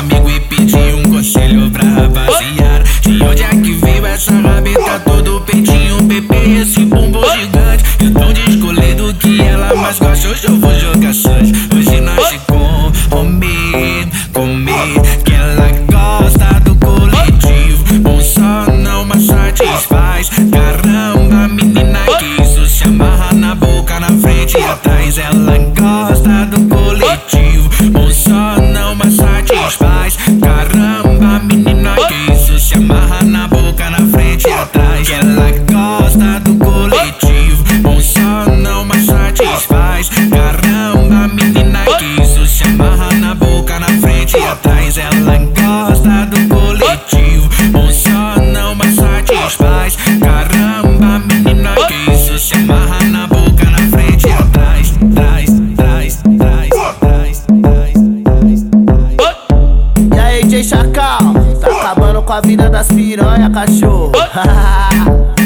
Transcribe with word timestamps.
e 0.00 0.40
pedir 0.40 0.94
um 0.94 1.02
conselho 1.10 1.68
pra 1.72 1.82
rapaziada. 1.82 2.84
De 3.02 3.20
onde 3.20 3.42
é 3.42 3.48
que 3.48 3.72
veio 3.72 4.06
essa 4.06 4.32
rabeta? 4.32 4.80
Tá 4.80 4.98
todo 5.00 5.40
peitinho, 5.40 6.00
bebê, 6.02 6.60
esse 6.60 6.84
bumbum 6.84 7.20
gigante. 7.34 7.84
Eu 8.00 8.08
escolher 8.08 8.44
descolhido 8.46 9.14
que 9.14 9.40
ela 9.40 9.74
mais 9.74 9.98
gosta. 9.98 10.28
Hoje 10.28 10.44
eu 10.46 10.56
vou 10.60 10.72
jogar 10.78 11.12
sangue. 11.12 11.67
Atrás. 44.88 44.96
Ela 44.96 45.38
gosta 45.38 46.26
do 46.26 46.48
coletivo, 46.48 47.48
um 47.76 47.92
só 47.92 48.40
não 48.40 48.74
mais 48.74 48.94
satisfaz. 48.94 49.96
Caramba, 50.20 51.18
menina, 51.18 51.74
que 51.86 52.12
isso 52.12 52.38
se 52.38 52.54
amarra 52.54 53.04
na 53.04 53.26
boca, 53.26 53.64
na 53.70 53.78
frente 53.90 54.26
e 54.26 54.32
atrás. 54.32 54.92
Traz, 55.14 55.50
traz, 55.76 56.22
traz, 56.22 56.68
traz, 57.00 57.44
traz, 57.44 57.46
traz, 57.62 58.66
traz. 58.86 60.14
E 60.14 60.18
aí, 60.18 60.44
J 60.44 60.64
Chacal, 60.64 61.34
tá 61.60 61.66
acabando 61.68 62.22
com 62.22 62.32
a 62.32 62.40
vida 62.40 62.70
das 62.70 62.88
piranha, 62.88 63.50
cachorro. 63.50 64.12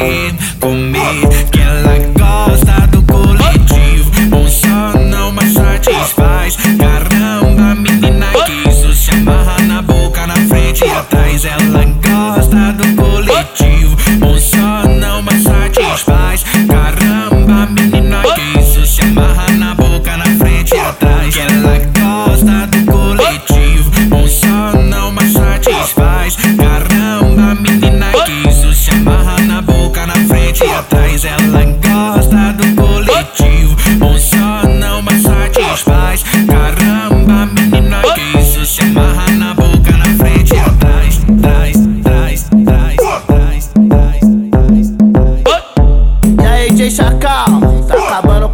comer, 0.00 0.34
comer, 0.58 1.50
que 1.50 1.60
ela 1.60 1.98
gosta 2.16 2.86
do 2.86 3.02
coletivo. 3.02 4.10
Um 4.34 4.48
só 4.48 4.98
não 4.98 5.30
mais 5.30 5.52
satisfaz. 5.52 6.56
Caramba, 6.56 7.74
menina, 7.74 8.26
que 8.46 8.68
isso 8.70 8.94
se 8.94 9.10
amarra 9.10 9.58
na 9.60 9.82
boca, 9.82 10.26
na 10.26 10.36
frente 10.48 10.84
e 10.84 10.90
atrás. 10.90 11.44
Ela 11.44 11.89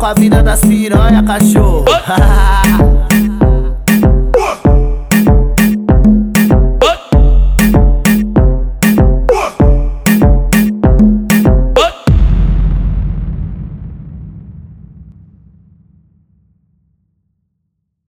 a 0.06 0.14
vida 0.14 0.40
das 0.40 0.60
piranha, 0.60 1.20
cachorro. 1.20 1.84